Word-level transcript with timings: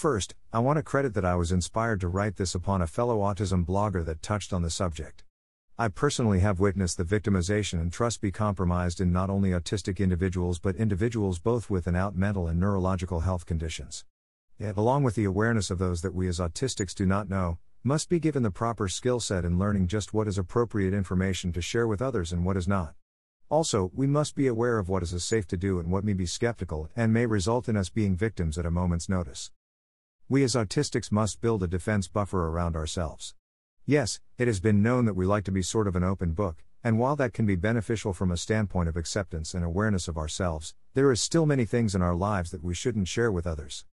First, 0.00 0.34
I 0.50 0.60
want 0.60 0.78
to 0.78 0.82
credit 0.82 1.12
that 1.12 1.26
I 1.26 1.34
was 1.34 1.52
inspired 1.52 2.00
to 2.00 2.08
write 2.08 2.36
this 2.36 2.54
upon 2.54 2.80
a 2.80 2.86
fellow 2.86 3.18
autism 3.18 3.66
blogger 3.66 4.02
that 4.06 4.22
touched 4.22 4.50
on 4.50 4.62
the 4.62 4.70
subject. 4.70 5.24
I 5.78 5.88
personally 5.88 6.40
have 6.40 6.58
witnessed 6.58 6.96
the 6.96 7.04
victimization 7.04 7.82
and 7.82 7.92
trust 7.92 8.22
be 8.22 8.32
compromised 8.32 9.02
in 9.02 9.12
not 9.12 9.28
only 9.28 9.50
autistic 9.50 9.98
individuals 9.98 10.58
but 10.58 10.74
individuals 10.76 11.38
both 11.38 11.68
with 11.68 11.86
and 11.86 11.98
out 11.98 12.16
mental 12.16 12.48
and 12.48 12.58
neurological 12.58 13.20
health 13.20 13.44
conditions. 13.44 14.06
Yet, 14.58 14.78
along 14.78 15.02
with 15.02 15.16
the 15.16 15.26
awareness 15.26 15.70
of 15.70 15.76
those 15.76 16.00
that 16.00 16.14
we 16.14 16.28
as 16.28 16.38
autistics 16.38 16.94
do 16.94 17.04
not 17.04 17.28
know, 17.28 17.58
must 17.84 18.08
be 18.08 18.18
given 18.18 18.42
the 18.42 18.50
proper 18.50 18.88
skill 18.88 19.20
set 19.20 19.44
in 19.44 19.58
learning 19.58 19.86
just 19.86 20.14
what 20.14 20.28
is 20.28 20.38
appropriate 20.38 20.94
information 20.94 21.52
to 21.52 21.60
share 21.60 21.86
with 21.86 22.00
others 22.00 22.32
and 22.32 22.46
what 22.46 22.56
is 22.56 22.66
not. 22.66 22.94
Also, 23.50 23.90
we 23.92 24.06
must 24.06 24.34
be 24.34 24.46
aware 24.46 24.78
of 24.78 24.88
what 24.88 25.02
is 25.02 25.12
as 25.12 25.24
safe 25.24 25.46
to 25.48 25.58
do 25.58 25.78
and 25.78 25.92
what 25.92 26.04
may 26.04 26.14
be 26.14 26.24
skeptical 26.24 26.88
and 26.96 27.12
may 27.12 27.26
result 27.26 27.68
in 27.68 27.76
us 27.76 27.90
being 27.90 28.16
victims 28.16 28.56
at 28.56 28.64
a 28.64 28.70
moment's 28.70 29.06
notice. 29.06 29.50
We 30.30 30.44
as 30.44 30.54
autistics 30.54 31.10
must 31.10 31.40
build 31.40 31.60
a 31.64 31.66
defense 31.66 32.06
buffer 32.06 32.46
around 32.46 32.76
ourselves. 32.76 33.34
Yes, 33.84 34.20
it 34.38 34.46
has 34.46 34.60
been 34.60 34.80
known 34.80 35.04
that 35.06 35.16
we 35.16 35.26
like 35.26 35.42
to 35.46 35.50
be 35.50 35.60
sort 35.60 35.88
of 35.88 35.96
an 35.96 36.04
open 36.04 36.34
book, 36.34 36.62
and 36.84 37.00
while 37.00 37.16
that 37.16 37.32
can 37.32 37.46
be 37.46 37.56
beneficial 37.56 38.12
from 38.12 38.30
a 38.30 38.36
standpoint 38.36 38.88
of 38.88 38.96
acceptance 38.96 39.54
and 39.54 39.64
awareness 39.64 40.06
of 40.06 40.16
ourselves, 40.16 40.76
there 40.94 41.10
is 41.10 41.20
still 41.20 41.46
many 41.46 41.64
things 41.64 41.96
in 41.96 42.00
our 42.00 42.14
lives 42.14 42.52
that 42.52 42.62
we 42.62 42.76
shouldn't 42.76 43.08
share 43.08 43.32
with 43.32 43.44
others. 43.44 43.86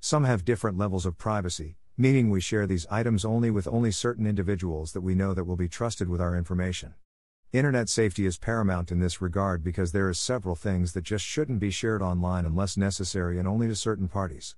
Some 0.00 0.24
have 0.24 0.46
different 0.46 0.78
levels 0.78 1.04
of 1.04 1.18
privacy, 1.18 1.76
meaning 1.98 2.30
we 2.30 2.40
share 2.40 2.66
these 2.66 2.86
items 2.90 3.22
only 3.22 3.50
with 3.50 3.68
only 3.68 3.90
certain 3.90 4.26
individuals 4.26 4.92
that 4.92 5.02
we 5.02 5.14
know 5.14 5.34
that 5.34 5.44
will 5.44 5.56
be 5.56 5.68
trusted 5.68 6.08
with 6.08 6.22
our 6.22 6.34
information. 6.34 6.94
Internet 7.52 7.90
safety 7.90 8.24
is 8.24 8.38
paramount 8.38 8.90
in 8.90 9.00
this 9.00 9.20
regard 9.20 9.62
because 9.62 9.92
there 9.92 10.08
is 10.08 10.18
several 10.18 10.56
things 10.56 10.94
that 10.94 11.04
just 11.04 11.26
shouldn't 11.26 11.60
be 11.60 11.70
shared 11.70 12.00
online 12.00 12.46
unless 12.46 12.78
necessary 12.78 13.38
and 13.38 13.46
only 13.46 13.68
to 13.68 13.76
certain 13.76 14.08
parties. 14.08 14.56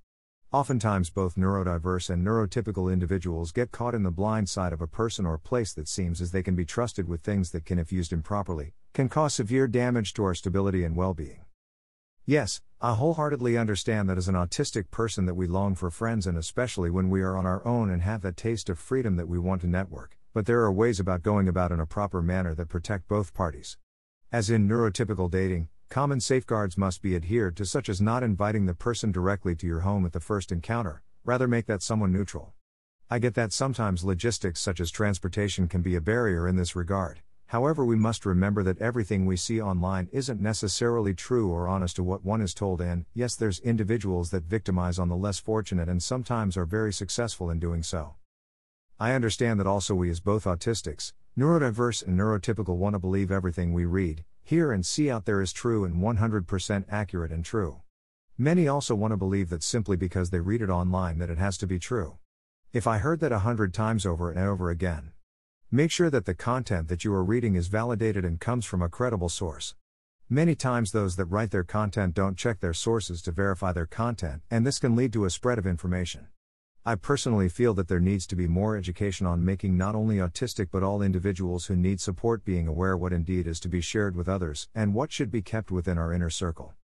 Oftentimes, 0.55 1.10
both 1.10 1.34
neurodiverse 1.34 2.08
and 2.08 2.24
neurotypical 2.24 2.92
individuals 2.92 3.50
get 3.50 3.72
caught 3.72 3.92
in 3.92 4.05
the 4.05 4.12
blind 4.12 4.48
side 4.48 4.72
of 4.72 4.80
a 4.80 4.86
person 4.86 5.27
or 5.27 5.36
place 5.36 5.72
that 5.72 5.88
seems 5.88 6.20
as 6.20 6.30
they 6.30 6.44
can 6.44 6.55
be 6.55 6.64
trusted 6.64 7.08
with 7.08 7.22
things 7.22 7.50
that 7.50 7.64
can, 7.64 7.77
if 7.77 7.91
used 7.91 8.12
improperly, 8.12 8.72
can 8.92 9.08
cause 9.08 9.34
severe 9.34 9.66
damage 9.66 10.14
to 10.14 10.22
our 10.22 10.33
stability 10.33 10.84
and 10.84 10.94
well 10.94 11.12
being. 11.12 11.41
Yes, 12.24 12.61
I 12.80 12.94
wholeheartedly 12.94 13.58
understand 13.58 14.08
that 14.08 14.16
as 14.16 14.28
an 14.28 14.36
autistic 14.36 14.92
person 14.92 15.27
that 15.27 15.34
we 15.34 15.48
long 15.48 15.74
for 15.74 15.91
friends 15.91 16.24
and 16.24 16.38
especially 16.38 16.89
when 16.89 17.11
we 17.11 17.20
are 17.22 17.36
on 17.36 17.46
our 17.46 17.66
own 17.66 17.91
and 17.91 18.02
have 18.02 18.22
that 18.22 18.36
taste 18.36 18.70
of 18.70 18.78
freedom 18.78 19.16
that 19.16 19.27
we 19.27 19.41
want 19.41 19.62
to 19.62 19.66
network, 19.66 20.16
but 20.33 20.46
there 20.46 20.61
are 20.61 20.72
ways 20.72 21.00
about 21.00 21.24
going 21.24 21.48
about 21.48 21.72
in 21.72 21.80
a 21.80 21.84
proper 21.84 22.22
manner 22.22 22.55
that 22.55 22.68
protect 22.68 23.08
both 23.08 23.34
parties. 23.34 23.77
As 24.30 24.50
in 24.50 24.68
neurotypical 24.68 25.28
dating, 25.28 25.66
Common 25.88 26.20
safeguards 26.20 26.77
must 26.77 27.02
be 27.02 27.14
adhered 27.14 27.56
to, 27.56 27.64
such 27.64 27.88
as 27.88 28.00
not 28.00 28.22
inviting 28.22 28.66
the 28.66 28.74
person 28.74 29.12
directly 29.12 29.54
to 29.54 29.66
your 29.66 29.80
home 29.80 30.04
at 30.04 30.12
the 30.12 30.20
first 30.20 30.50
encounter, 30.50 31.02
rather, 31.24 31.46
make 31.46 31.66
that 31.66 31.82
someone 31.82 32.12
neutral. 32.12 32.52
I 33.10 33.18
get 33.18 33.34
that 33.34 33.52
sometimes 33.52 34.02
logistics 34.02 34.60
such 34.60 34.80
as 34.80 34.90
transportation 34.90 35.68
can 35.68 35.83
be 35.83 35.94
a 35.94 36.00
barrier 36.00 36.48
in 36.48 36.56
this 36.56 36.74
regard, 36.74 37.20
however, 37.46 37.84
we 37.84 37.94
must 37.94 38.27
remember 38.27 38.64
that 38.64 38.80
everything 38.80 39.27
we 39.27 39.36
see 39.36 39.61
online 39.61 40.08
isn't 40.11 40.40
necessarily 40.40 41.14
true 41.14 41.52
or 41.52 41.68
honest 41.68 41.94
to 41.96 42.02
what 42.02 42.24
one 42.24 42.40
is 42.40 42.55
told, 42.55 42.80
and 42.80 43.05
yes, 43.14 43.36
there's 43.36 43.61
individuals 43.61 44.30
that 44.30 44.42
victimize 44.42 44.98
on 44.98 45.08
the 45.08 45.17
less 45.17 45.39
fortunate 45.39 45.89
and 45.89 46.02
sometimes 46.02 46.56
are 46.56 46.67
very 46.67 46.92
successful 46.92 47.50
in 47.50 47.61
doing 47.61 47.84
so. 47.84 48.14
I 48.98 49.12
understand 49.12 49.61
that 49.61 49.67
also 49.67 49.94
we, 49.94 50.11
as 50.11 50.18
both 50.18 50.44
autistics, 50.44 51.12
neurodiverse, 51.36 52.06
and 52.06 52.18
neurotypical, 52.18 52.77
want 52.77 52.95
to 52.95 52.98
believe 52.98 53.30
everything 53.30 53.72
we 53.72 53.84
read, 53.84 54.24
hear 54.42 54.70
and 54.70 54.86
see 54.86 55.11
out 55.11 55.24
there 55.24 55.40
is 55.40 55.52
true 55.52 55.84
and 55.84 55.96
100% 55.96 56.84
accurate 56.89 57.33
and 57.33 57.45
true. 57.45 57.80
Many 58.39 58.68
also 58.68 58.95
want 58.95 59.12
to 59.12 59.17
believe 59.17 59.48
that 59.50 59.62
simply 59.62 59.96
because 59.96 60.30
they 60.30 60.40
read 60.40 60.62
it 60.62 60.70
online 60.70 61.18
that 61.18 61.30
it 61.30 61.39
has 61.39 61.56
to 61.58 61.67
be 61.67 61.78
true. 61.78 62.18
If 62.73 62.86
I 62.86 62.98
heard 62.98 63.20
that 63.20 63.33
a 63.33 63.40
hundred 63.40 63.73
times 63.73 64.05
over 64.05 64.30
and 64.30 64.39
over 64.39 64.70
again. 64.70 65.12
Make 65.70 65.90
sure 65.90 66.11
that 66.11 66.24
the 66.24 66.34
content 66.34 66.89
that 66.89 67.05
you 67.05 67.12
are 67.14 67.24
reading 67.24 67.56
is 67.56 67.68
validated 67.68 68.24
and 68.24 68.40
comes 68.40 68.64
from 68.64 68.83
a 68.83 68.89
credible 68.89 69.28
source. 69.28 69.74
Many 70.28 70.55
times 70.55 70.92
those 70.92 71.17
that 71.17 71.27
write 71.27 71.50
their 71.50 71.64
content 71.64 72.14
don't 72.14 72.39
check 72.39 72.61
their 72.61 72.74
sources 72.74 73.20
to 73.23 73.33
verify 73.33 73.73
their 73.73 73.86
content, 73.86 74.42
and 74.50 74.67
this 74.67 74.78
can 74.78 74.96
lead 74.96 75.12
to 75.12 75.24
a 75.24 75.30
spread 75.30 75.58
of 75.58 75.67
information. 75.67 76.28
I 76.86 76.96
personally 76.96 77.48
feel 77.48 77.72
that 77.74 77.89
there 77.89 77.98
needs 77.98 78.27
to 78.27 78.36
be 78.36 78.46
more 78.46 78.77
education 78.77 79.27
on 79.27 79.42
making 79.42 79.74
not 79.74 79.95
only 79.95 80.17
autistic 80.17 80.68
but 80.70 80.83
all 80.83 81.00
individuals 81.00 81.64
who 81.64 81.77
need 81.77 81.98
support 81.98 82.45
being 82.45 82.68
aware 82.68 82.95
what 82.95 83.14
indeed 83.14 83.46
is 83.46 83.58
to 83.61 83.70
be 83.70 83.80
shared 83.80 84.14
with 84.14 84.28
others 84.28 84.68
and 84.74 84.92
what 84.92 85.11
should 85.11 85.30
be 85.30 85.40
kept 85.40 85.70
within 85.70 85.96
our 85.96 86.12
inner 86.12 86.28
circle. 86.28 86.74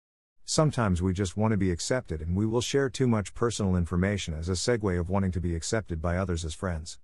Sometimes 0.47 1.03
we 1.03 1.13
just 1.13 1.37
want 1.37 1.53
to 1.53 1.59
be 1.59 1.71
accepted 1.71 2.23
and 2.23 2.35
we 2.35 2.47
will 2.47 2.63
share 2.63 2.89
too 2.89 3.07
much 3.07 3.35
personal 3.35 3.77
information 3.77 4.33
as 4.33 4.49
a 4.49 4.53
segue 4.53 4.99
of 4.99 5.11
wanting 5.11 5.33
to 5.33 5.41
be 5.41 5.55
accepted 5.55 6.01
by 6.01 6.17
others 6.17 6.47
as 6.47 6.55
friends. 6.55 6.99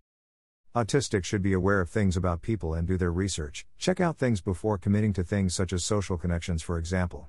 Autistics 0.74 1.24
should 1.24 1.42
be 1.42 1.52
aware 1.52 1.82
of 1.82 1.90
things 1.90 2.16
about 2.16 2.40
people 2.40 2.72
and 2.72 2.88
do 2.88 2.96
their 2.96 3.12
research. 3.12 3.66
Check 3.76 4.00
out 4.00 4.16
things 4.16 4.40
before 4.40 4.78
committing 4.78 5.12
to 5.12 5.22
things 5.22 5.54
such 5.54 5.74
as 5.74 5.84
social 5.84 6.16
connections, 6.16 6.62
for 6.62 6.78
example. 6.78 7.28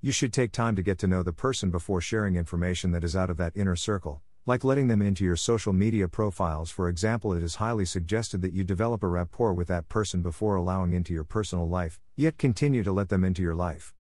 You 0.00 0.10
should 0.10 0.32
take 0.32 0.50
time 0.50 0.74
to 0.74 0.82
get 0.82 0.98
to 0.98 1.06
know 1.06 1.22
the 1.22 1.32
person 1.32 1.70
before 1.70 2.00
sharing 2.00 2.34
information 2.34 2.90
that 2.90 3.04
is 3.04 3.14
out 3.14 3.30
of 3.30 3.36
that 3.36 3.56
inner 3.56 3.76
circle, 3.76 4.20
like 4.46 4.62
letting 4.62 4.88
them 4.88 5.00
into 5.00 5.24
your 5.24 5.36
social 5.36 5.72
media 5.72 6.06
profiles, 6.06 6.70
for 6.70 6.90
example, 6.90 7.32
it 7.32 7.42
is 7.42 7.54
highly 7.54 7.86
suggested 7.86 8.42
that 8.42 8.52
you 8.52 8.62
develop 8.62 9.02
a 9.02 9.08
rapport 9.08 9.54
with 9.54 9.68
that 9.68 9.88
person 9.88 10.20
before 10.20 10.54
allowing 10.54 10.92
into 10.92 11.14
your 11.14 11.24
personal 11.24 11.66
life, 11.66 11.98
yet 12.14 12.36
continue 12.36 12.82
to 12.82 12.92
let 12.92 13.08
them 13.08 13.24
into 13.24 13.40
your 13.40 13.54
life. 13.54 13.94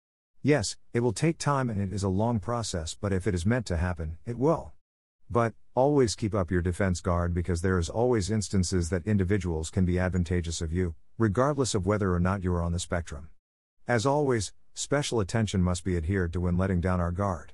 Yes, 0.41 0.77
it 0.93 1.01
will 1.01 1.13
take 1.13 1.37
time 1.37 1.69
and 1.69 1.79
it 1.79 1.93
is 1.93 2.01
a 2.01 2.09
long 2.09 2.39
process, 2.39 2.97
but 2.99 3.13
if 3.13 3.27
it 3.27 3.35
is 3.35 3.45
meant 3.45 3.67
to 3.67 3.77
happen, 3.77 4.17
it 4.25 4.39
will. 4.39 4.73
But, 5.29 5.53
always 5.75 6.15
keep 6.15 6.33
up 6.33 6.49
your 6.49 6.63
defense 6.63 7.01
guard 7.01 7.35
because 7.35 7.61
there 7.61 7.77
is 7.77 7.87
always 7.87 8.31
instances 8.31 8.89
that 8.89 9.05
individuals 9.05 9.69
can 9.69 9.85
be 9.85 9.99
advantageous 9.99 10.59
of 10.59 10.73
you, 10.73 10.95
regardless 11.19 11.75
of 11.75 11.85
whether 11.85 12.15
or 12.15 12.19
not 12.19 12.43
you 12.43 12.51
are 12.55 12.63
on 12.63 12.73
the 12.73 12.79
spectrum. 12.79 13.29
As 13.87 14.07
always, 14.07 14.53
special 14.73 15.19
attention 15.19 15.61
must 15.61 15.83
be 15.83 15.95
adhered 15.95 16.33
to 16.33 16.41
when 16.41 16.57
letting 16.57 16.81
down 16.81 16.99
our 16.99 17.11
guard. 17.11 17.53